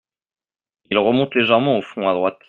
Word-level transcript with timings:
Il 0.89 0.97
remonte 0.97 1.35
légèrement 1.35 1.77
au 1.77 1.83
fond 1.83 2.09
à 2.09 2.13
droite. 2.15 2.39